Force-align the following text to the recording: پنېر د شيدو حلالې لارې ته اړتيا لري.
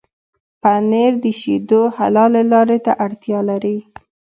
پنېر 0.61 1.11
د 1.23 1.25
شيدو 1.39 1.81
حلالې 1.97 2.43
لارې 2.51 2.77
ته 2.85 2.91
اړتيا 3.05 3.39
لري. 3.49 3.77